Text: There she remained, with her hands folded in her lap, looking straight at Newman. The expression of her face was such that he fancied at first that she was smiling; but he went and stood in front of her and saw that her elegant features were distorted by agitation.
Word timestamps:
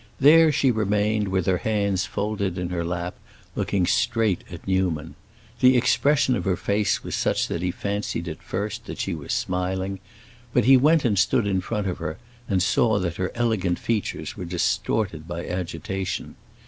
There 0.19 0.51
she 0.51 0.71
remained, 0.71 1.27
with 1.27 1.45
her 1.45 1.59
hands 1.59 2.05
folded 2.07 2.57
in 2.57 2.69
her 2.69 2.83
lap, 2.83 3.13
looking 3.55 3.85
straight 3.85 4.43
at 4.49 4.67
Newman. 4.67 5.13
The 5.59 5.77
expression 5.77 6.35
of 6.35 6.43
her 6.45 6.55
face 6.57 7.03
was 7.03 7.13
such 7.13 7.47
that 7.49 7.61
he 7.61 7.69
fancied 7.69 8.27
at 8.27 8.41
first 8.41 8.85
that 8.87 8.97
she 8.97 9.13
was 9.13 9.31
smiling; 9.31 9.99
but 10.53 10.65
he 10.65 10.75
went 10.75 11.05
and 11.05 11.19
stood 11.19 11.45
in 11.45 11.61
front 11.61 11.85
of 11.85 11.99
her 11.99 12.17
and 12.49 12.63
saw 12.63 12.97
that 12.97 13.17
her 13.17 13.31
elegant 13.35 13.77
features 13.77 14.35
were 14.35 14.43
distorted 14.45 15.27
by 15.27 15.45
agitation. 15.47 16.33